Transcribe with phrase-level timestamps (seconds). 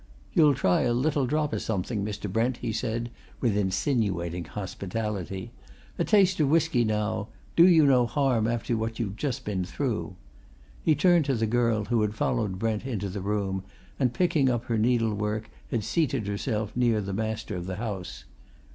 [0.33, 2.27] "You'll try a little drop o' something, Mr.
[2.27, 5.51] Brent?" he said, with insinuating hospitality.
[5.99, 7.27] "A taste of whisky, now?
[7.55, 10.15] Do you no harm after what you've just been through."
[10.81, 13.63] He turned to the girl, who had followed Brent into the room
[13.99, 18.23] and, picking up her needlework, had seated herself near the master of the house.